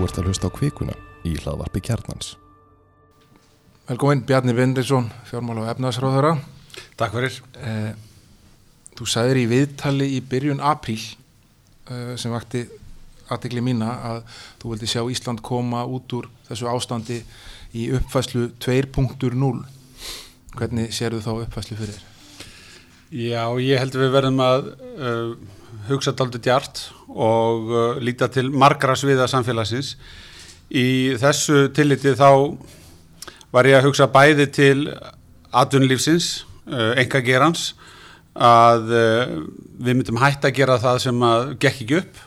[0.00, 0.92] Þú ert að hlusta á kvikuna
[1.28, 2.30] í hlaðvarpi kjarnans.
[3.84, 6.30] Velkomin Bjarni Bindriðsson, fjármála og efnaðsráðara.
[6.96, 7.36] Takk fyrir.
[7.60, 7.90] Eh,
[8.96, 12.64] þú sagðir í viðtali í byrjun apríl eh, sem vakti
[13.28, 14.22] aðtegli mína að
[14.62, 17.20] þú vildi sjá Ísland koma út úr þessu ástandi
[17.76, 19.52] í uppfæslu 2.0.
[20.56, 22.08] Hvernig sérðu þá uppfæslu fyrir þér?
[23.20, 28.50] Já, ég held að við verðum að uh, hugsa daldur djart og uh, líta til
[28.52, 29.94] margra sviða samfélagsins.
[30.70, 32.30] Í þessu tilliti þá
[33.50, 34.84] var ég að hugsa bæði til
[35.50, 37.72] atvinnulífsins, uh, enga gerans,
[38.34, 39.32] að uh,
[39.80, 42.20] við myndum hægt að gera það sem að gekk ekki upp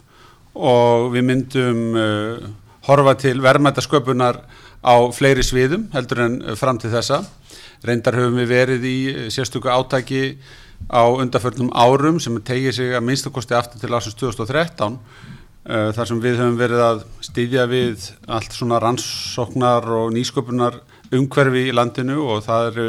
[0.53, 2.49] og við myndum uh,
[2.87, 4.41] horfa til verðmættasköpunar
[4.83, 7.23] á fleiri sviðum heldur en fram til þessa.
[7.87, 8.97] Reyndar höfum við verið í
[9.31, 10.23] sérstöku átaki
[10.89, 14.97] á undarförnum árum sem tegir sig að minnstakosti aftur til ásins 2013
[15.63, 20.81] þar sem við höfum verið að stýðja við allt svona rannsóknar og nýsköpunar
[21.13, 22.87] umhverfi í landinu og það eru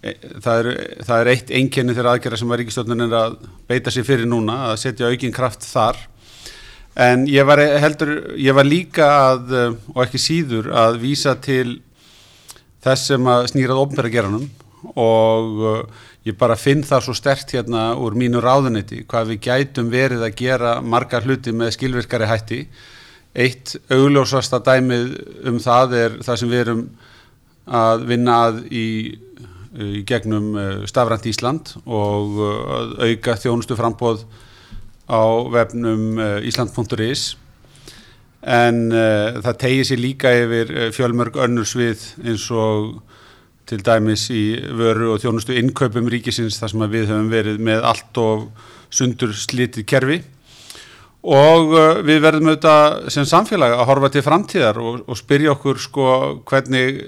[0.00, 0.68] það er,
[1.04, 3.36] það er eitt einkenni þegar aðgerða sem að ríkistjónin er að
[3.68, 5.98] beita sér fyrir núna að setja aukinn kraft þar.
[7.00, 9.52] En ég var heldur ég var líka að
[9.92, 11.80] og ekki síður að vísa til
[12.84, 14.48] þess sem að snýrað ofnbæra geranum
[14.94, 15.88] og
[16.26, 20.36] ég bara finn það svo stert hérna úr mínu ráðuniti hvað við gætum verið að
[20.40, 22.60] gera marga hluti með skilvirkari hætti.
[23.34, 25.12] Eitt augljósasta dæmið
[25.48, 26.84] um það er það sem við erum
[27.70, 28.86] að vinna að í,
[29.78, 30.54] í gegnum
[30.90, 32.40] Stafrænt Ísland og
[32.98, 34.24] auka þjónustu frambóð
[35.06, 35.22] á
[35.54, 37.30] vefnum Ísland.is
[38.40, 43.00] en uh, það tegir sér líka yfir fjölmörg önnur svið eins og
[43.70, 44.44] til dæmis í
[44.76, 48.44] vöru og þjónustu innkaupum ríkisins þar sem við höfum verið með allt og
[48.90, 50.18] sundur slítið kerfi.
[51.20, 55.80] Og uh, við verðum auðvitað sem samfélag að horfa til framtíðar og, og spyrja okkur
[55.82, 56.10] sko
[56.48, 57.02] hvernig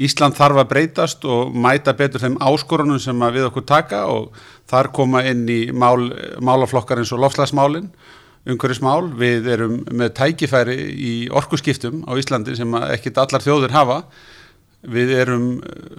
[0.00, 4.06] Ísland þarf að breytast og mæta betur þeim áskorunum sem við okkur taka.
[4.08, 4.32] Og
[4.70, 6.08] þar koma inn í mál,
[6.40, 7.90] málaflokkar eins og lofslagsmálinn
[8.48, 13.98] umhverfismál, við erum með tækifæri í orkuskiptum á Íslandi sem ekkit allar þjóður hafa
[14.82, 15.46] við erum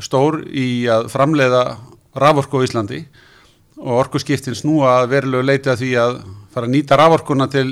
[0.02, 1.64] stór í að framleiða
[2.18, 3.04] raforku á Íslandi
[3.82, 6.18] og orkuskiptin snúa að verulegu leiti að því að
[6.54, 7.68] fara að nýta raforkuna til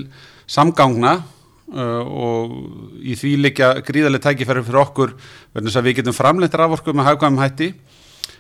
[0.50, 2.56] samgangna uh, og
[3.02, 5.14] í því líka gríðarlega tækifæri fyrir okkur
[5.54, 7.74] verðins að við getum framleitt raforku með hagkvæmum hætti.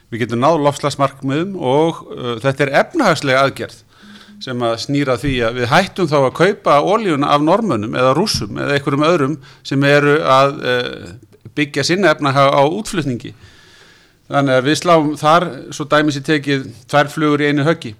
[0.09, 3.85] Við getum náð lofslagsmarkmiðum og uh, þetta er efnahagslega aðgerð
[4.39, 8.55] sem að snýra því að við hættum þá að kaupa ólíuna af normunum eða rúsum
[8.55, 9.33] eða einhverjum öðrum
[9.67, 11.09] sem eru að uh,
[11.59, 13.33] byggja sinna efnaha á útflutningi.
[14.29, 17.95] Þannig að við sláum þar svo dæmis í tekið tvær flugur í einu höggi.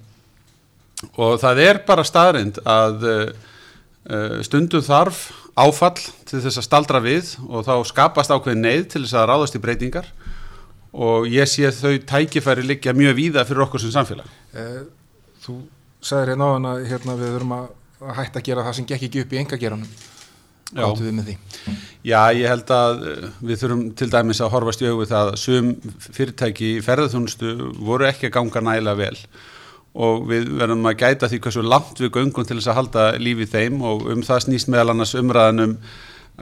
[1.15, 5.97] Og það er bara staðrind að uh, stundum þarf áfall
[6.29, 9.63] til þess að staldra við og þá skapast ákveðin neyð til þess að ráðast í
[9.63, 10.11] breytingar.
[10.93, 14.29] Og ég sé þau tækifæri liggja mjög víða fyrir okkur sem samfélag.
[14.57, 14.85] Eh,
[15.43, 15.59] Þú
[16.03, 17.67] sagðir hérna á hann að hérna, við að,
[18.03, 19.91] að hætta að gera það sem gekk ekki upp í engageranum.
[20.69, 20.83] Já.
[20.85, 21.37] Gáttu við með því?
[22.05, 25.71] Já, ég held að uh, við þurfum til dæmis að horfast í auðvitað að sum
[26.13, 27.53] fyrirtæki í ferðarþjónustu
[27.87, 29.17] voru ekki að ganga nægilega vel
[29.99, 33.49] og við verðum að gæta því hversu langt við göngum til þess að halda lífið
[33.55, 35.73] þeim og um það snýst meðal annars umræðanum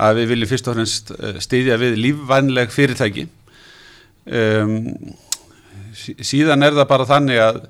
[0.07, 3.25] að við viljum fyrst og fremst uh, styðja við lífvænleg fyrirtæki
[4.27, 4.77] um,
[5.95, 7.61] sí- síðan er það bara þannig að,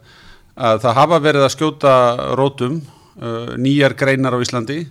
[0.58, 1.94] að það hafa verið að skjóta
[2.42, 4.82] rótum uh, nýjar greinar á Íslandi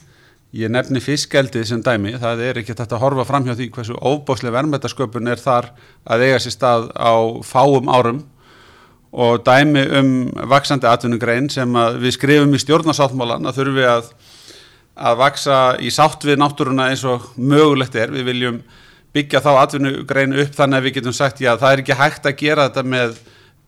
[0.56, 3.97] Ég nefni fiskgeldið sem dæmi, það er ekki þetta að horfa fram hjá því hversu
[4.00, 5.69] óbáslega verðmættasköpun er þar
[6.09, 7.12] að eiga sér stað á
[7.44, 8.22] fáum árum
[9.12, 10.09] og dæmi um
[10.49, 14.11] vaksandi atvinnugrein sem við skrifum í stjórnarsáttmálan að þurfum við að,
[14.97, 18.12] að vaksa í sátt við náttúruna eins og mögulegt er.
[18.17, 18.61] Við viljum
[19.17, 22.38] byggja þá atvinnugrein upp þannig að við getum sagt já það er ekki hægt að
[22.41, 23.17] gera þetta með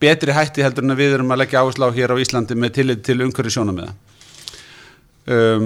[0.01, 3.05] betri hætti heldur en við erum að leggja áherslu á hér á Íslandi með tillit
[3.05, 3.93] til umhverju sjónamiða.
[5.29, 5.65] Um,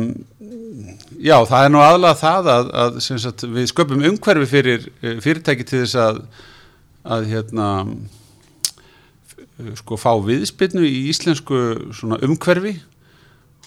[1.21, 5.67] já, það er nú aðlað það að, að sagt, við sköpum umhverfi fyrir eh, fyrirtæki
[5.69, 6.17] til þess að,
[7.15, 7.67] að hérna,
[9.29, 11.61] f- sko, fá viðspilnu í íslensku
[12.17, 12.73] umhverfi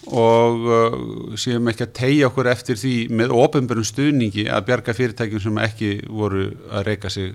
[0.06, 0.98] og uh,
[1.40, 5.88] séum ekki að tegja okkur eftir því með ofinbjörnum stuðningi að bjarga fyrirtækjum sem ekki
[6.06, 7.32] voru að reyka sig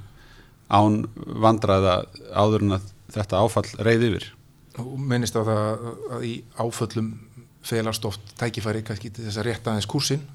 [0.72, 1.98] án vandraða
[2.32, 4.30] áður en að þetta áfall reyði yfir.
[4.80, 5.82] Minnist á það
[6.16, 7.10] að í áföllum
[7.64, 10.26] felast oft tækifæri kannski til þess að rétta aðeins kúsin.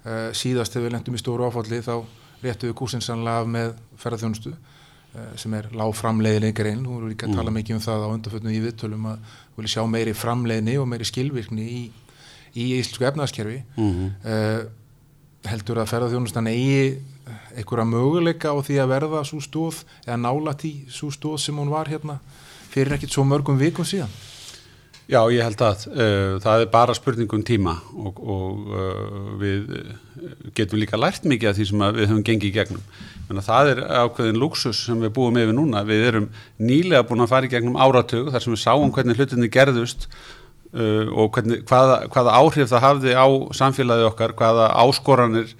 [0.00, 1.94] Uh, síðast þegar við lendum í stóru áfalli þá
[2.40, 6.82] réttum við kúsin sannlega af með ferðarþjónustu uh, sem er lág framleiðileg grein.
[6.86, 9.74] Þú voru líka að tala mikið um það á undarfötnum í viðtölum að þú vilja
[9.74, 11.82] sjá meiri framleiðni og meiri skilvirkni í,
[12.56, 13.62] í íslensku efnaðaskerfi.
[13.76, 14.12] Mm -hmm.
[14.24, 14.68] Uh,
[15.48, 17.00] heldur að ferðarþjónustan eigi
[17.56, 21.70] einhverja möguleika á því að verða svo stóð eða nála tí svo stóð sem hún
[21.72, 22.18] var hérna
[22.70, 24.10] fyrir ekkit svo mörgum vikum síðan
[25.10, 29.72] Já, ég held að uh, það er bara spurningum tíma og, og uh, við
[30.54, 32.84] getum líka lært mikið af því sem við höfum gengið í gegnum.
[33.26, 35.82] Menna, það er ákveðin luxus sem við búum yfir núna.
[35.88, 36.28] Við erum
[36.62, 41.10] nýlega búin að fara í gegnum áratug þar sem við sáum hvernig hlutinni gerðust uh,
[41.10, 43.26] og hvernig, hvaða, hvaða áhrif það hafði á
[43.58, 45.56] samfélagið okkar, hvaða áskoranir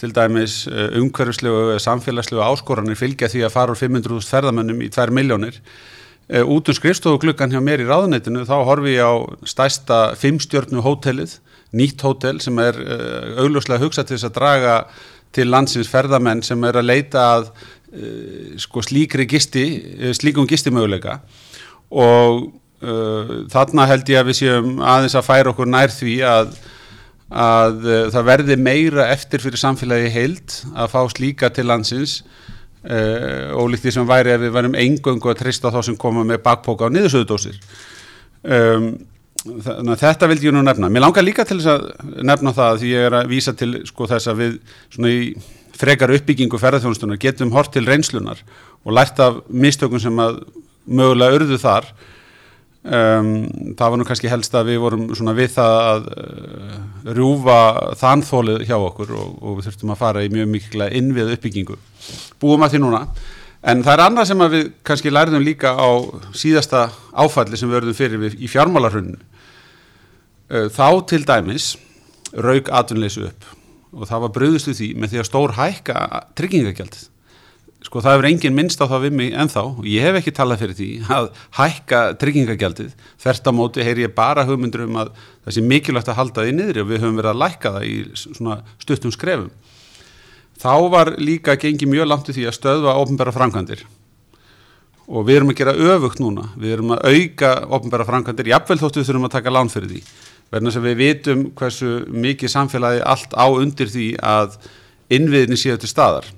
[0.00, 0.62] til dæmis
[0.96, 5.99] umhverfislegu samfélagslegu áskoranir fylgja því að fara úr 500.000 ferðamönnum í 2 miljónir Uh,
[6.30, 9.14] út um skrifstofugluggan hjá mér í ráðuneytinu þá horfi ég á
[9.48, 11.38] stæsta fimmstjörnu hótelið,
[11.74, 14.76] nýtt hótel sem er uh, augljóslega hugsað til þess að draga
[15.34, 19.66] til landsins ferðamenn sem er að leita að uh, sko, slíkri gisti,
[20.18, 21.20] slíkum gistimöguleika.
[21.90, 22.50] Og
[23.52, 26.54] þarna held ég að við séum aðeins að færa okkur nær því að,
[27.28, 32.14] að það verði meira eftir fyrir samfélagi heild að fá slíka til landsins
[32.80, 36.38] Uh, ólíkt því sem væri ef við værum engöngu að trista þá sem koma með
[36.46, 37.58] bakpóka á niðursöðudósir
[38.40, 38.86] um,
[39.44, 40.88] að þetta vildi ég nú nefna.
[40.88, 44.08] Mér langar líka til þess að nefna það því ég er að vísa til sko
[44.08, 45.20] þess að við
[45.80, 48.40] frekar uppbyggingu ferðarþjónustunar getum hort til reynslunar
[48.84, 50.42] og lært af mistökum sem að
[50.88, 51.88] mögulega urðu þar
[52.80, 56.78] Um, það var nú kannski helst að við vorum svona við það að uh,
[57.12, 57.56] rjúfa
[58.00, 61.76] þannþólið hjá okkur og, og við þurftum að fara í mjög mikilvæg innvið uppbyggingu.
[62.40, 63.02] Búum að því núna.
[63.60, 65.88] En það er annað sem við kannski lærðum líka á
[66.32, 71.74] síðasta áfalli sem við verðum fyrir við í fjármálarhunnu uh, þá til dæmis
[72.32, 73.48] raug atvinnleysu upp
[73.92, 76.02] og það var bröðustu því með því að stór hækka
[76.38, 77.08] tryggingagjaldið
[77.84, 79.62] sko það hefur engin minnst á það við mig ennþá.
[79.80, 82.90] Og ég hef ekki talað fyrir því að hækka tryggingagjaldið.
[83.20, 85.12] Þert á móti heyr ég bara hugmyndur um að
[85.46, 87.94] það sé mikilvægt að halda því niður og við höfum verið að lækka það í
[88.20, 89.50] svona stuttum skrefum.
[90.60, 93.86] Þá var líka gengið mjög langt í því að stöðva ofnbæra framkvæmdir.
[95.10, 96.50] Og við erum að gera öfugt núna.
[96.60, 98.50] Við erum að auka ofnbæra framkvæmdir.
[98.52, 100.02] Jafnvel þóttu við þurfum að taka lán fyrir því.
[100.52, 104.58] Verðan sem við vitum hversu mikið samfélagi allt á undir því að
[105.10, 106.28] innviðinni séu til staðar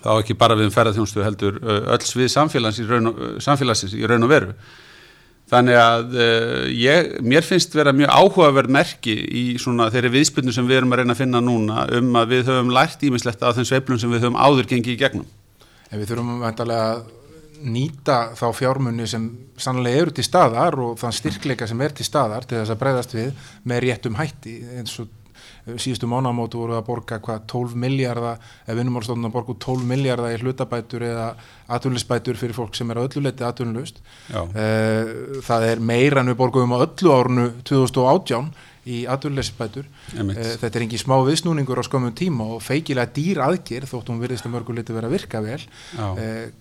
[0.00, 4.02] þá ekki bara við um ferðarþjónstu heldur öll svið samfélagsins í raun og, samfélagsins í
[4.08, 4.56] raun og veru.
[5.52, 10.64] Þannig að uh, ég, mér finnst vera mjög áhugaverð merki í svona þeirri viðspilnu sem
[10.66, 13.68] við erum að reyna að finna núna um að við höfum lært ímislegt af þeim
[13.68, 15.28] sveiflum sem við höfum áður gengið í gegnum.
[15.90, 17.04] En við þurfum að
[17.64, 19.26] nýta þá fjármunni sem
[19.60, 23.14] sannlega eru til staðar og þann styrkleika sem er til staðar til þess að breyðast
[23.16, 25.12] við með réttum hætti eins og
[25.64, 30.40] síðustu mánamótu voru að borga hvað 12 miljardar, ef vinnumálstofnun að borga 12 miljardar í
[30.42, 31.28] hlutabætur eða
[31.72, 34.02] atvinnulisbætur fyrir fólk sem er að öllu leti atvinnulust.
[34.34, 38.50] Eh, það er meira en við borgum á öllu árunu 2018
[38.92, 39.88] í atvinnulisbætur.
[40.12, 44.20] Eh, þetta er engi smá viðsnúningur á skömmum tíma og feikilega dýr aðgjör þótt hún
[44.20, 45.62] virðist að mörgu liti vera að virka vel.
[46.20, 46.52] Eh,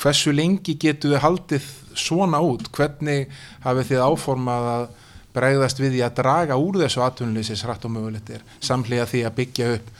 [0.00, 2.70] hversu lengi getur þið haldið svona út?
[2.72, 3.28] Hvernig
[3.66, 4.88] hafið þið áformað að
[5.36, 9.36] bregðast við því að draga úr þessu atvinnuleysis hratt og mögulegt er samlega því að
[9.38, 9.94] byggja upp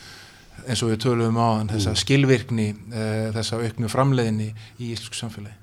[0.66, 2.00] eins og við töluðum á þann þessa mm.
[2.02, 5.56] skilvirkni uh, þessa auknu framleiðinni í íslensku samfélagi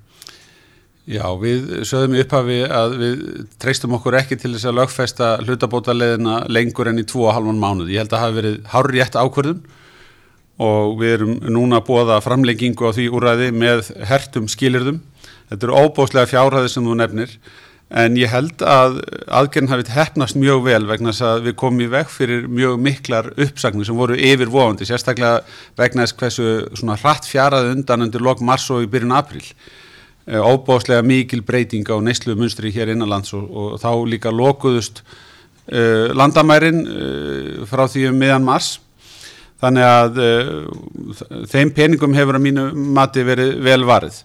[1.08, 3.20] Já, við sögum í upphafi að við
[3.56, 7.94] treystum okkur ekki til þess að lögfesta hlutabótaleðina lengur enn í 2,5 mánuð.
[7.94, 9.62] Ég held að það hafi verið hárri rétt ákvörðun
[10.68, 15.00] og við erum núna bóða framlengingu á því úræði með hertum skilirðum.
[15.48, 17.32] Þetta eru óbóslega fjárhæði sem þú nefnir
[17.88, 18.98] en ég held að
[19.32, 23.30] aðgerðin hafi hefnast mjög vel vegna þess að við komum í veg fyrir mjög miklar
[23.32, 25.40] uppsagnir sem voru yfir vofandi, sérstaklega
[25.78, 29.40] vegna þess hversu svona hratt fjaraði undan undir lok mars og í byrjun april
[30.28, 35.00] eh, óbáslega mikil breyting á neyslu munstri hér innanlands og, og þá líka lokuðust
[35.72, 38.76] uh, landamærin uh, frá því um miðan mars.
[39.58, 44.20] Þannig að uh, þeim peningum hefur að mínu mati verið vel varið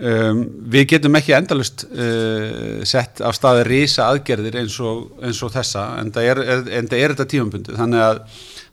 [0.00, 0.38] Um,
[0.72, 5.82] við getum ekki endalust uh, sett af staði rísa aðgerðir eins og, eins og þessa
[6.00, 7.76] en það er, er, er þetta tímabundið.
[7.76, 8.22] Þannig að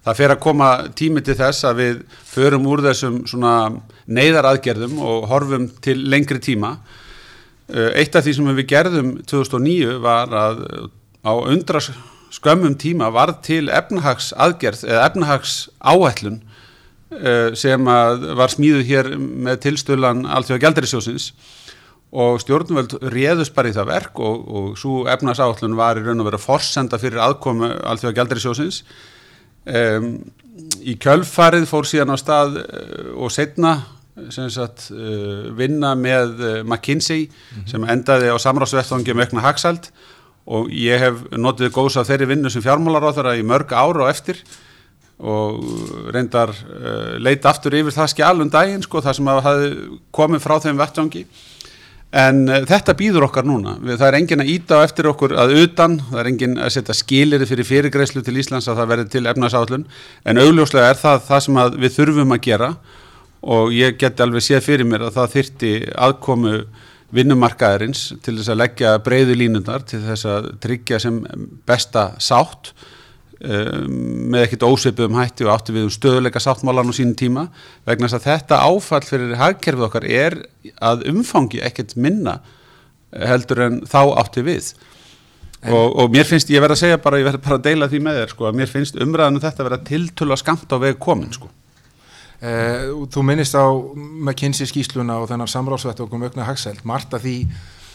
[0.07, 3.19] það fer að koma tími til þess að við förum úr þessum
[4.07, 6.77] neyðar aðgerðum og horfum til lengri tíma.
[7.67, 10.63] Uh, eitt af því sem við gerðum 2009 var að
[11.27, 11.83] á undra
[12.31, 16.39] skömmum tíma var til efnahags aðgerð eða efnahags áætlun
[17.55, 21.29] sem var smíðu hér með tilstölan allþjóða gældarisjósins
[22.11, 26.29] og stjórnvöld réðust bara í það verk og, og svo efnarsállun var í raun og
[26.29, 28.81] vera forsenda fyrir aðkomu allþjóða gældarisjósins
[29.67, 30.13] um,
[30.79, 33.75] í kjölfarið fór síðan á stað uh, og setna
[34.33, 37.67] sagt, uh, vinna með McKinsey mm -hmm.
[37.71, 39.91] sem endaði á samráðsvettvangi með aukna hagsald
[40.47, 44.07] og ég hef notið góðs af þeirri vinnu sem fjármálar á þeirra í mörg ára
[44.07, 44.39] og eftir
[45.17, 49.69] og reyndar uh, leita aftur yfir það skjálum daginn sko, það sem hafi
[50.13, 51.23] komið frá þeim vettjangi
[52.21, 53.75] en uh, þetta býður okkar núna.
[53.81, 56.75] Við, það er engin að íta á eftir okkur að utan það er engin að
[56.77, 59.87] setja skiliri fyrir fyrirgreislu til Íslands að það verði til efnarsállun
[60.23, 62.69] en augljóslega er það það sem við þurfum að gera
[63.47, 65.73] og ég geti alveg séð fyrir mér að það þyrti
[66.07, 66.53] aðkomu
[67.15, 71.21] vinnumarkaðarins til þess að leggja breyðu línundar til þess að tryggja sem
[71.67, 72.73] besta sátt
[73.43, 73.95] um,
[74.33, 77.47] með ekkit óseipuðum hætti og átti við um stöðuleika sáttmálan á sínum tíma
[77.87, 80.37] vegna þess að þetta áfall fyrir hagkerfið okkar er
[80.81, 82.39] að umfangi ekkit minna
[83.11, 84.73] heldur en þá átti við.
[85.67, 88.01] Og, og mér finnst, ég verð að segja bara, ég verð bara að deila því
[88.05, 90.99] með þér sko, að mér finnst umræðinu þetta að vera tiltölu að skamta á veg
[91.01, 91.49] komin sko.
[92.37, 93.65] Eh, þú minnist á
[93.97, 97.39] McKinsey skýsluna og þennan samráðsvett og um aukna hagsælt, margt af því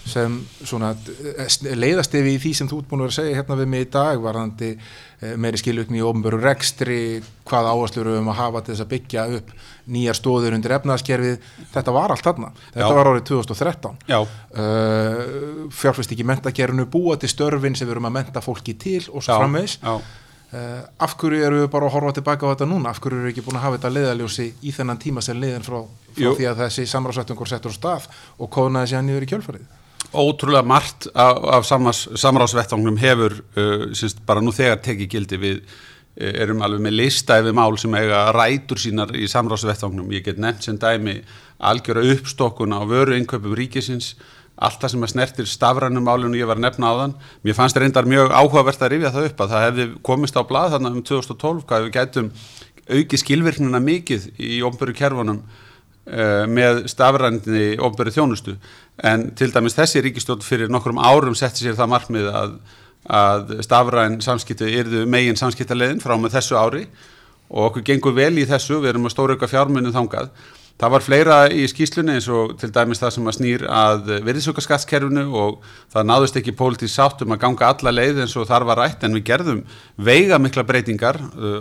[0.09, 3.37] sem svona eh, leiðast ef í því sem þú ert búin að vera að segja
[3.38, 7.02] hérna við mig í dag varðandi eh, meiri skilutni í ofnböru rekstri,
[7.49, 9.52] hvað áherslur við um að hafa til þess að byggja upp
[9.92, 12.97] nýjar stóður undir efnaðaskerfið, þetta var allt þarna, þetta Já.
[12.99, 14.26] var árið 2013 uh,
[15.75, 19.38] fjárfæst ekki mentakerfinu búa til störfin sem við erum að menta fólki til og svo
[19.38, 19.78] framvegs
[20.52, 22.90] Uh, af hverju eru við bara að horfa tilbaka á þetta núna?
[22.92, 25.64] Af hverju eru við ekki búin að hafa þetta leiðaljósi í þennan tíma sem leiðin
[25.64, 25.78] frá,
[26.12, 29.71] frá því að þessi samráðsættungur settur á stað og kóðnaði sér nýður í kjölfarið
[30.12, 35.40] Ótrúlega margt af, af samráðsvettungnum hefur uh, syns, bara nú þegar tekið gildi.
[35.40, 40.26] Við uh, erum alveg með lista yfir mál sem eiga rætur sínar í samráðsvettungnum ég
[40.26, 41.21] get nefnt sem dæmi
[41.62, 44.14] algjöra uppstokkuna á vöru innköpum ríkisins
[44.62, 47.14] allt það sem að snertir stafrænum málunum ég var að nefna á þann.
[47.42, 50.75] Mér fannst reyndar mjög áhugavert að rifja það upp að það hefði komist á blað
[50.76, 52.31] þarna um 2012 hvað við gætum
[52.92, 55.40] auki skilvirknina mikið í ofnböru kerfunum
[56.02, 58.56] með stafrænni ofnböru þjónustu.
[59.02, 62.56] En til dæmis þessi ríkistjórn fyrir nokkrum árum setti sér það markmið að,
[63.06, 66.88] að stafræn samskipti erðu megin samskiptalegin frá með þessu ári.
[67.52, 70.32] Og okkur gengur vel í þessu, við erum að stóra auka fjármunni þangað.
[70.82, 75.25] Það var fleira í skýslunni eins og til dæmis það sem að snýr að virðisaukaskattskerfinu
[75.38, 75.61] og
[75.92, 79.04] það náðust ekki pólitíð sátt um að ganga alla leið eins og þar var rætt
[79.06, 79.61] en við gerðum
[79.94, 81.61] veiga mikla breytingar, uh,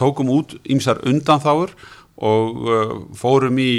[0.00, 1.74] tókum út ímsar undanþáur
[2.16, 3.72] og uh, fórum í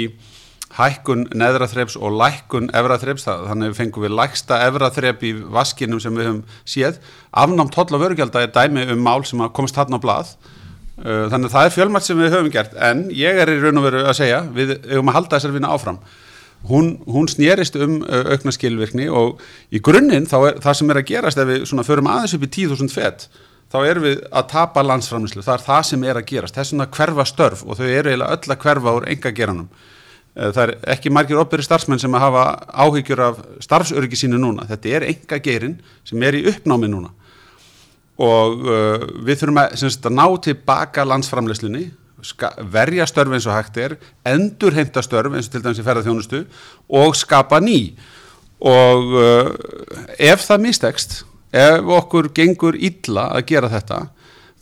[0.76, 6.28] hækkun neðraþreps og lækkun efraþreps, þannig við fengum við læksta efraþrep í vaskinum sem við
[6.28, 7.00] höfum séð.
[7.32, 10.34] Afnámt hodla vörugjald er dæmi um mál sem komst hann á blað.
[10.96, 12.76] Uh, þannig að það er fjölmætt sem við höfum gert.
[12.76, 15.72] En ég er í raun og veru að segja við höfum að halda þessar vinna
[15.72, 16.00] áfram.
[16.66, 21.00] Hún, hún snýrist um uh, aukna skilvirkni og í grunninn þá er það sem er
[21.00, 23.28] að gerast ef við svona förum aðeins upp í 10.000 fett
[23.72, 26.96] þá erum við að tapa landsframlýslu það er það sem er að gerast, þess að
[26.96, 30.74] hverfa störf og þau eru eiginlega öll að hverfa úr enga geranum uh, það er
[30.94, 32.46] ekki margir opbyrri starfsmenn sem að hafa
[32.86, 37.12] áhyggjur af starfsöryggi sínu núna, þetta er enga gerin sem er í uppnámi núna.
[38.22, 41.90] Og uh, við þurfum að, semst, að ná tilbaka landsframleyslunni
[42.72, 43.96] verja störf eins og hægt er
[44.26, 46.44] endur heimta störf eins og til dæmis í ferðarþjónustu
[47.02, 47.92] og skapa ný.
[48.56, 49.50] Og uh,
[50.16, 51.18] ef það mistekst
[51.56, 54.00] ef okkur gengur illa að gera þetta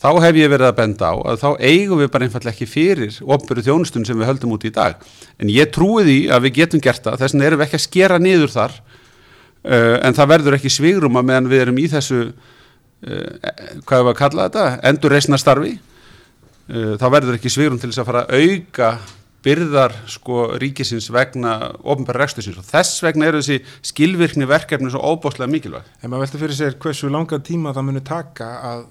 [0.05, 3.21] þá hef ég verið að benda á að þá eigum við bara einfallega ekki fyrir
[3.25, 4.99] ofnböru þjónustun sem við höldum út í dag.
[5.41, 7.87] En ég trúi því að við getum gert það þess vegna erum við ekki að
[7.87, 12.27] skera niður þar uh, en það verður ekki svigrum að meðan við erum í þessu
[13.05, 17.91] Eh, hvað er að kalla þetta, endur reysna starfi eh, þá verður ekki svirum til
[17.91, 18.93] þess að fara að auka
[19.45, 23.61] byrðar sko ríkisins vegna ofnbæra rekstusins og þess vegna eru þessi
[23.93, 25.89] skilvirkni verkefni svo óbáslega mikilvæg.
[26.03, 28.87] En maður velta fyrir sér hversu langa tíma það muni taka að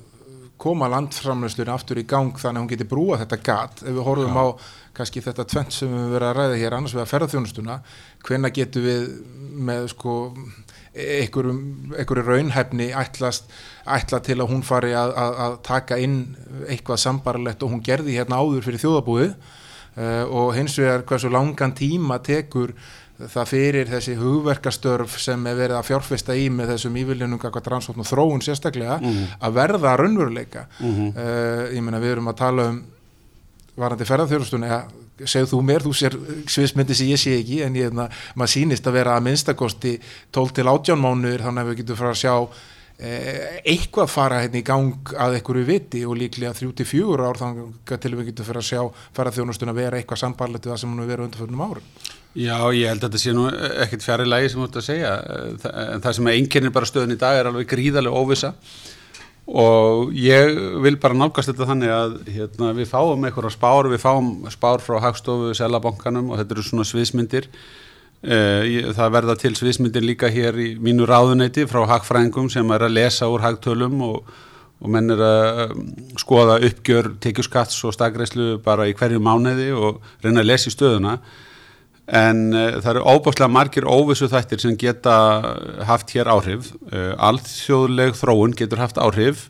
[0.64, 4.38] koma landframlöslunni aftur í gang þannig að hún geti brúa þetta gat ef við horfum
[4.38, 4.44] ja.
[4.44, 4.48] á
[4.96, 7.80] kannski þetta tvent sem við verðum að ræða hér annars við að ferðarþjónustuna
[8.28, 9.08] hvenna getur við
[9.70, 10.14] með sko
[10.94, 13.50] einhverju raunhefni ætlast,
[13.90, 16.18] ætla til að hún fari að, að, að taka inn
[16.70, 19.34] eitthvað sambarlegt og hún gerði hérna áður fyrir þjóðabúið
[19.98, 22.74] uh, og hins vegar hversu langan tíma tekur
[23.30, 28.02] það fyrir þessi hugverkastörf sem er verið að fjárfesta í með þessum íviljunum hvað rannsókn
[28.02, 29.38] og þróun sérstaklega mm -hmm.
[29.40, 31.14] að verða raunveruleika mm -hmm.
[31.16, 32.84] uh, ég meina við erum að tala um
[33.78, 34.70] varandi ferðarþjóðustunni
[35.30, 36.18] segð þú mér, þú sér
[36.50, 37.94] sviðsmyndi sem ég sé ekki en ég,
[38.36, 40.00] maður sýnist að vera að minnstakosti
[40.32, 42.36] 12 til 18 mánuður þannig að við getum frá að sjá
[43.04, 48.14] eitthvað fara hérna í gang að einhverju viti og líklega 34 ár þannig að til
[48.16, 48.82] við getum fyrir að sjá
[49.18, 51.92] fara þjónustun að vera eitthvað sambarlegt við það sem hún er verið undanförnum árum.
[52.34, 53.46] Já, ég held að þetta sé nú
[53.84, 55.14] ekkert fjari lægi sem þú ert að segja.
[55.84, 58.54] En það sem einkennir bara stöðun í dag er alveg gríðarlega óvisa
[59.44, 64.30] og ég vil bara nálgast þetta þannig að hérna, við fáum einhverja spár, við fáum
[64.54, 67.50] spár frá Hagstofu, Selabankanum og þetta eru svona sviðsmyndir.
[67.52, 67.83] eh,
[68.24, 73.28] það verða til sviðsmyndir líka hér í mínu ráðuneyti frá Hagfrængum sem er að lesa
[73.28, 74.30] úr Hagtölum og,
[74.80, 75.82] og menn er að um,
[76.20, 81.18] skoða uppgjör tekjuskatts og stakreislu bara í hverju mánuði og reyna að lesa í stöðuna.
[82.08, 85.18] En uh, það eru óbáslega margir óvissu þættir sem geta
[85.84, 86.72] haft hér áhrif.
[86.94, 89.50] Uh, allþjóðleg þróun getur haft áhrif.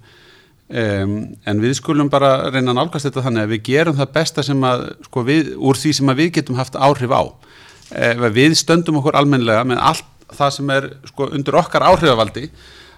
[0.74, 4.42] Um, en við skulum bara reyna að nálgast þetta þannig að við gerum það besta
[4.42, 7.30] sem að sko, við, úr því sem við getum haft áhrif á
[7.94, 12.48] ef við stöndum okkur almenlega með allt það sem er sko, undir okkar áhrifavaldi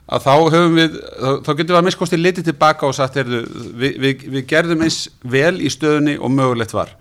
[0.05, 3.41] að þá höfum við, þá getum við að miskosti litið tilbaka og sagt, heyrðu,
[3.73, 6.93] við, við, við gerðum eins vel í stöðunni og mögulegt var.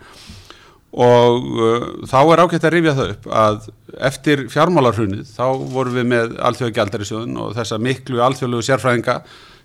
[0.95, 3.65] Og uh, þá er ágætt að rifja það upp að
[4.09, 9.17] eftir fjármálarhrunnið þá vorum við með alþjóða gældarisjóðun og þessa miklu alþjóðlegu sérfræðinga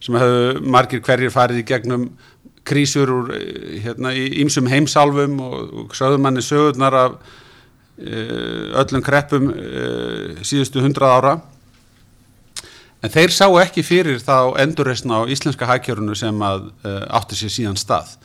[0.03, 2.07] sem hefur margir hverjir farið í gegnum
[2.69, 7.19] krísur úr eh, hérna í ýmsum heimsálfum og, og sögðumanni sögurnar af
[7.99, 11.33] öllum kreppum uh, síðustu hundrað ára
[12.99, 17.53] En þeir sá ekki fyrir þá endurreysna á íslenska hækjörunu sem að uh, átti sér
[17.53, 18.17] síðan stað.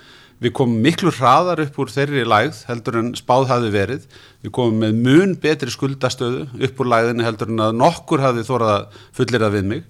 [0.43, 4.09] Við komum miklu hraðar upp úr þeirri lægð heldur en spáð hafi verið.
[4.43, 8.99] Við komum með mun betri skuldastöðu upp úr lægðinni heldur en að nokkur hafi þórað
[9.15, 9.87] fullir að við mig.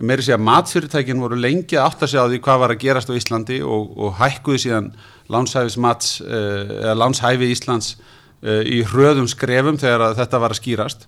[0.00, 3.12] Meiri sé að matfyrirtækin voru lengi að átta sig á því hvað var að gerast
[3.12, 4.90] á Íslandi og, og hækkuði síðan
[6.96, 7.94] lánshæfi Íslands
[8.44, 11.06] í hröðum skrefum þegar þetta var að skýrast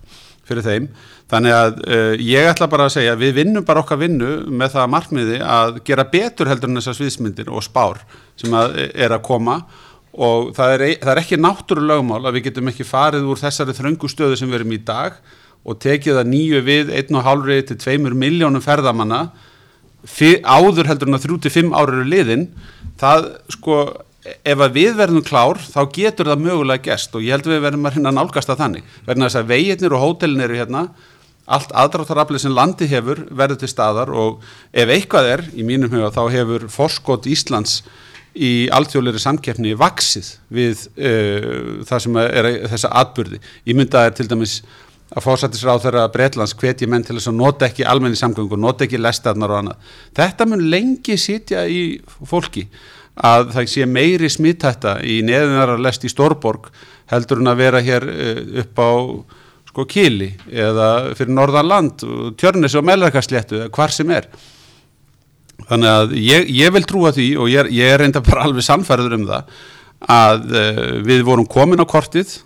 [0.49, 0.87] fyrir þeim.
[1.29, 4.73] Þannig að uh, ég ætla bara að segja að við vinnum bara okkar vinnu með
[4.77, 8.01] það markmiði að gera betur heldur en þessar sviðsmyndir og spár
[8.39, 9.59] sem að er að koma
[10.19, 14.09] og það er, það er ekki náttúrulögmál að við getum ekki farið úr þessari þröngu
[14.09, 15.19] stöðu sem við erum í dag
[15.69, 19.27] og tekið það nýju við 1,5 til 2 miljónum ferðamanna
[20.09, 22.47] áður heldur en að 3-5 ára eru liðin
[22.99, 23.79] það sko
[24.23, 27.63] ef að við verðum klár þá getur það mögulega gest og ég held að við
[27.67, 30.83] verðum að hérna nálgast að þannig verðin að þess að veginnir og hótelin eru hérna
[31.49, 36.11] allt aðdráttaraflið sem landi hefur verður til staðar og ef eitthvað er í mínum huga
[36.13, 37.79] þá hefur forskot Íslands
[38.37, 43.41] í alþjóðleiri samkeppni vaksið við uh, það sem er þessa atbyrði.
[43.65, 44.59] Ég mynda er til dæmis
[45.09, 49.01] að fórsættisráð þeirra Breitlands hvetji menn til þess að nota ekki almenni samgöngu, nota ekki
[49.01, 49.89] lestarnar og annað.
[50.19, 51.81] Þetta mun lengi sitja í
[52.29, 52.67] fólki
[53.25, 56.69] að það sé meiri smittætta í neðunarar lest í Stórborg
[57.11, 58.05] heldur en að vera hér
[58.63, 58.91] upp á
[59.69, 62.05] sko Kíli eða fyrir Norðanland,
[62.39, 64.29] Tjörnis og Mellarkasléttu eða hvar sem er.
[65.69, 68.65] Þannig að ég, ég vil trúa því og ég er, ég er reynda bara alveg
[68.65, 69.59] samfærður um það
[70.09, 72.37] að uh, við vorum komin á kortið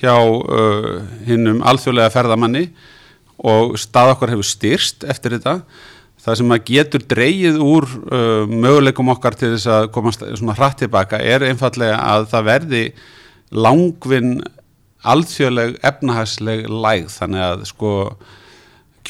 [0.00, 2.66] hjá uh, hinnum alþjóðlega ferðamanni
[3.40, 5.62] og stað okkar hefur styrst eftir þetta
[6.20, 10.80] það sem að getur dreyið úr uh, möguleikum okkar til þess að komast svona hratt
[10.82, 12.84] tilbaka er einfallega að það verði
[13.50, 14.34] langvinn
[15.00, 17.12] alþjóðleg efnahagsleg lægð.
[17.16, 17.92] Þannig að sko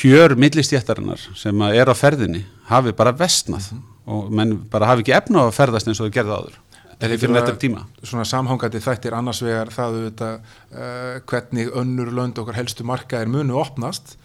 [0.00, 5.16] kjör millistjættarinnar sem er á ferðinni hafi bara vestnað mm og menn bara hafi ekki
[5.16, 6.58] efna að ferðast eins og þau gerði áður.
[7.00, 7.82] Eða fyrir þetta tíma.
[8.04, 13.30] Svona samhangandi þættir annars vegar það auðvitað uh, hvernig önnur lönd okkar helstu marka er
[13.32, 14.18] munu opnast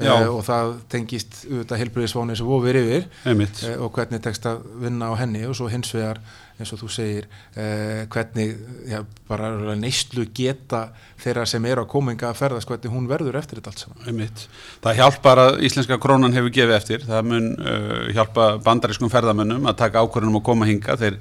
[0.00, 3.08] uh, og það tengist auðvitað helbriðisvónið sem ofir yfir.
[3.26, 5.44] Uh, og hvernig tekst að vinna á henni.
[5.48, 6.22] Og svo hins vegar
[6.60, 7.26] eins og þú segir
[7.58, 8.52] eh, hvernig
[8.88, 13.60] já, bara neistlu geta þeirra sem er á kominga að ferðast hvernig hún verður eftir
[13.60, 14.02] þetta allt saman.
[14.08, 14.46] Einmitt.
[14.84, 19.78] Það hjálpar að íslenska krónan hefur gefið eftir, það mun uh, hjálpa bandarískum ferðamönnum að
[19.84, 21.20] taka ákvörðunum og koma hinga, þeir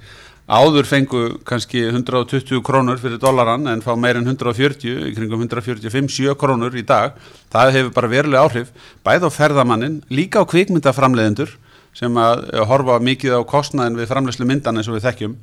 [0.50, 6.74] áður fengu kannski 120 krónur fyrir dollaran en fá meir en 140 kringum 145-7 krónur
[6.74, 7.14] í dag.
[7.54, 8.72] Það hefur bara veruleg áhrif
[9.06, 11.54] bæð á ferðamannin, líka á kvikmyndaframleðendur
[11.94, 15.36] sem að horfa mikið á kostnæðin við framlegslu myndan eins og við þekkjum.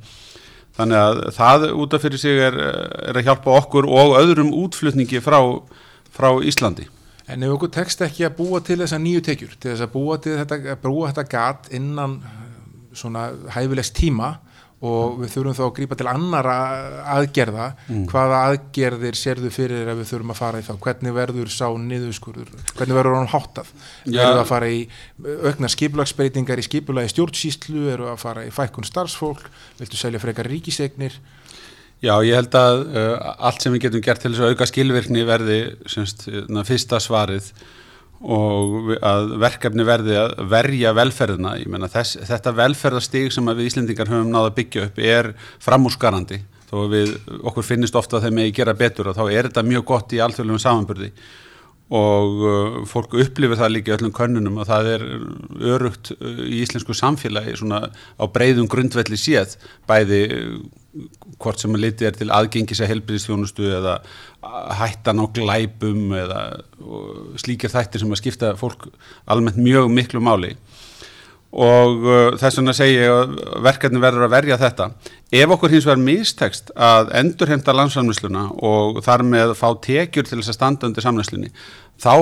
[0.77, 2.57] Þannig að það út af fyrir sig er,
[3.09, 5.39] er að hjálpa okkur og öðrum útflutningi frá,
[6.13, 6.89] frá Íslandi.
[7.27, 10.19] En ef okkur tekst ekki að búa til þessa nýju tekjur til þess að búa
[10.23, 12.19] þetta, að búa þetta gat innan
[12.95, 14.35] svona hæfilegs tíma
[14.85, 16.55] og við þurfum þá að grípa til annara
[17.15, 17.67] aðgerða.
[17.87, 18.03] Mm.
[18.11, 20.73] hvaða aðgerðir sérðu fyrir að við þurfum að fara í þá?
[20.83, 22.51] Hvernig verður sá niðurskurður?
[22.75, 23.71] Hvernig verður hann háttað?
[24.05, 24.27] Ja.
[24.27, 24.83] verður að fara í
[25.49, 27.87] aukna skipulagsbreytingar í skipulagi stjórnsýslu?
[27.95, 29.49] Eru að fara í fækkun starfsfólk?
[29.81, 31.17] Viltu selja frekar ríkiseignir?
[31.97, 33.13] Já, ég held að uh,
[33.49, 35.59] allt sem við getum gert til þess að auka skilvirkni verði
[35.89, 36.27] semst,
[36.69, 37.49] fyrsta svarið
[38.21, 44.09] og að verkefni verði að verja velferðina, ég menna þess, þetta velferðastig sem við Íslendingar
[44.09, 46.39] höfum náða að byggja upp er framúrskarandi.
[46.67, 47.13] Þó við
[47.47, 50.23] okkur finnist ofta að þeim eigi gera betur og þá er þetta mjög gott í
[50.23, 51.11] alþjóðlegum samanburði
[51.87, 55.05] og uh, fólk upplifir það líka öllum könnunum að það er
[55.75, 59.55] örugt uh, í íslensku samfélagi svona á breyðum grundvelli séð.
[59.87, 60.57] Bæði uh,
[61.39, 63.99] hvort sem að liti er til aðgengis að helbriðsfjónustu eða
[64.79, 66.41] hættan á glæpum eða
[67.39, 68.87] slíkir þættir sem að skipta fólk
[69.29, 70.55] almennt mjög miklu máli
[71.51, 74.89] og uh, þess vegna segi ég að verkefni verður að verja þetta.
[75.31, 80.53] Ef okkur hins vegar mistekst að endurhemta landsamlýsluna og þar með fá tekjur til þess
[80.53, 81.51] að standa undir samlýslunni
[82.01, 82.13] þá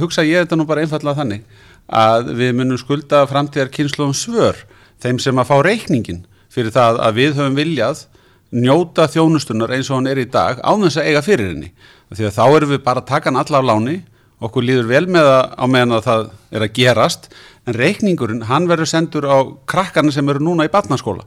[0.00, 1.44] hugsa ég þetta nú bara einfallega þannig
[1.90, 4.58] að við munum skulda framtíðar kynsluðum svör
[5.02, 8.04] þeim sem að fá reikningin fyrir það að við höfum viljað
[8.50, 11.68] njóta þjónustunar eins og hann er í dag á þess að eiga fyrir henni.
[12.10, 13.96] Því að þá erum við bara að taka hann alla á láni
[14.40, 17.30] okkur líður vel með það á meðan að það er að gerast
[17.68, 21.26] en reikningurinn, hann verður sendur á krakkarna sem eru núna í batnaskóla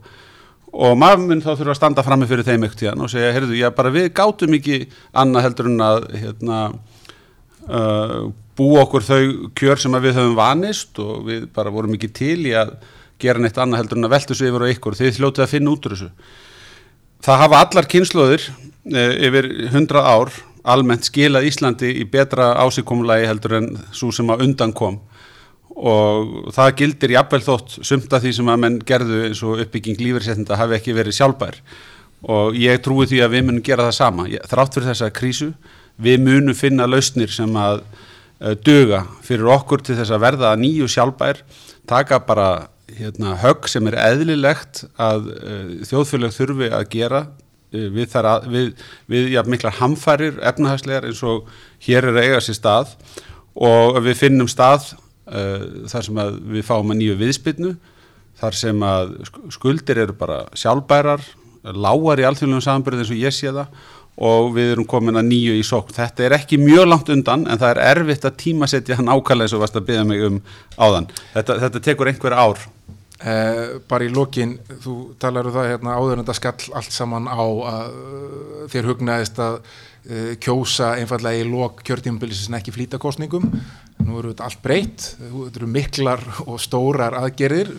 [0.74, 3.58] og maður mun þá þurfa að standa frammi fyrir þeim ekkert hérna og segja, heyrðu,
[3.60, 4.80] já bara við gátum ekki
[5.22, 6.62] annað heldur en að hérna,
[7.70, 8.18] uh,
[8.58, 9.22] bú okkur þau
[9.58, 12.74] kjör sem við höfum vanist og við bara vorum ekki til í að
[13.22, 15.74] gera neitt annað heldur en að velta svo yfir á ykkur, þið hljótið að finna
[15.76, 16.10] út úr þessu.
[17.24, 23.58] Það hafa allar kynnslóðir uh, yfir 100 ár almennt skilað Íslandi í betra ásíkomulagi heldur
[23.60, 25.02] en svo sem að undan kom.
[25.74, 30.00] Og það gildir jafnvel þótt sumt af því sem að menn gerðu eins og uppbygging
[30.00, 31.58] lífeyrisettinda hafi ekki verið sjálfbær.
[32.24, 34.28] Og ég trúi því að við munum gera það sama.
[34.52, 35.50] Þrátt fyrir þessa krísu
[36.02, 40.88] við munum finna lausnir sem að uh, duga fyrir okkur til þess að verða nýju
[40.90, 41.44] sjálfbær
[41.90, 42.50] taka bara
[42.94, 47.26] hérna, högg sem er eðlilegt að uh, þjóðfélag þurfi að gera
[47.74, 51.50] uh, við, að, við, við ja, miklar hamfærir efnahagslegar eins og
[51.86, 52.94] hér er að eiga sér stað.
[53.54, 57.74] Og við finnum stað uh, þar sem að við fáum að nýju viðspilnu
[58.44, 59.18] þar sem að
[59.54, 61.22] skuldir eru bara sjálfbærar
[61.64, 63.92] lágar í alþjóðlegum samanbyrð eins og ég sé það
[64.24, 65.96] og við erum komin að nýju í sókn.
[65.96, 69.56] Þetta er ekki mjög langt undan en það er erfitt að tímasetja hann ákvæmlega eins
[69.58, 70.40] og varst að byggja mig um
[70.78, 71.10] áðan.
[71.34, 72.62] Þetta, þetta tekur einhver ár
[73.24, 77.30] Eh, bara í lokin, þú talar um það hérna áður en þetta skall allt saman
[77.32, 83.00] á að uh, þér hugnaðist að uh, kjósa einfallega í lok kjörtímabilis en ekki flýta
[83.00, 83.46] kostningum
[84.04, 87.72] nú eru þetta allt breytt, þetta eru miklar og stórar aðgerðir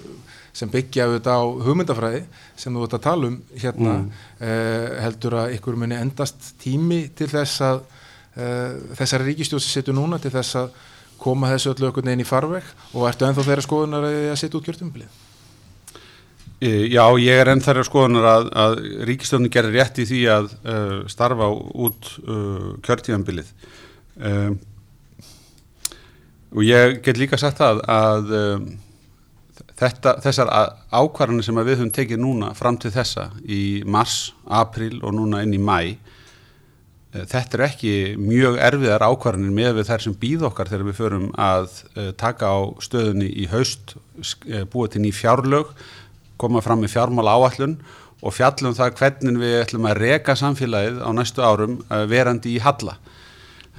[0.56, 2.22] sem byggja auðvitað á hugmyndafræði
[2.62, 4.08] sem þú ert að tala um hérna mm.
[4.40, 10.22] uh, heldur að ykkur muni endast tími til þess að uh, þessari ríkistjósi setur núna
[10.24, 10.72] til þess að
[11.20, 14.72] koma þessu öllu okkur neginn í farveg og ertu ennþá þeirra skoðunar að setja út
[14.72, 15.22] kjörtumbilið?
[16.62, 18.76] Já, ég er enn þar að skoðunar að, að
[19.08, 23.50] ríkistjónin gerir rétt í því að uh, starfa út uh, kjörtíðanbilið
[24.22, 24.54] um,
[26.54, 28.68] og ég get líka sagt það að um,
[29.74, 30.52] þetta, þessar
[30.94, 35.56] ákvarðanir sem við höfum tekið núna fram til þessa í mars, april og núna inn
[35.58, 40.70] í mæ uh, þetta er ekki mjög erfiðar ákvarðanir með við þær sem býð okkar
[40.70, 41.82] þegar við förum að
[42.22, 43.98] taka á stöðunni í haust,
[44.70, 45.74] búa til ný fjárlög
[46.40, 47.78] koma fram með fjármál áallun
[48.24, 52.62] og fjallum það hvernig við ætlum að reka samfélagið á næstu árum uh, verandi í
[52.64, 52.96] halla.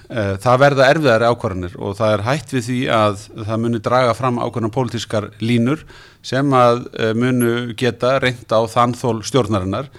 [0.06, 4.18] Uh, það verða erfiðari ákvarðanir og það er hætt við því að það muni draga
[4.18, 5.82] fram ákvarðan pólitískar línur
[6.26, 9.90] sem að uh, munu geta reynd á þannþól stjórnarinnar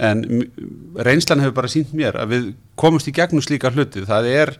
[0.00, 0.22] en
[0.96, 2.46] reynslan hefur bara sínt mér að við
[2.78, 4.06] komumst í gegnum slíka hluti.
[4.08, 4.54] Það er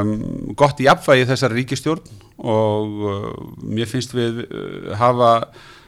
[0.00, 0.16] um,
[0.58, 3.04] gott í apvægi þessar ríkistjórn og
[3.62, 4.42] mér finnst við
[4.98, 5.30] hafa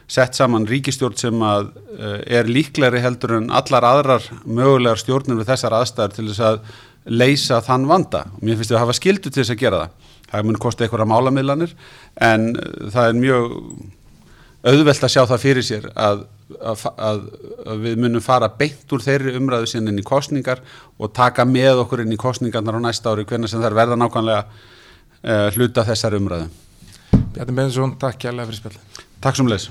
[0.08, 5.50] sett saman ríkistjórn sem að uh, er líkleri heldur en allar aðrar mögulegar stjórnum við
[5.52, 6.60] þessar aðstæður til þess að
[7.08, 8.24] leysa þann vanda.
[8.40, 10.16] Mér finnst við að hafa skildu til þess að gera það.
[10.28, 11.76] Það mun kosti einhverja málamiðlanir
[12.30, 13.56] en uh, það er mjög
[14.68, 16.24] auðvelt að sjá það fyrir sér að,
[16.58, 17.20] að, að,
[17.70, 20.64] að við munum fara beint úr þeirri umræðu sinni inn í kostningar
[20.98, 24.40] og taka með okkur inn í kostningarnar á næsta ári hvernig sem er verða nákvæmlega
[24.48, 26.48] uh, hluta þessar umræðu.
[27.36, 29.06] Bjarni Bensson, takk kærlega fyrir spilli.
[29.22, 29.70] Takk sem leys.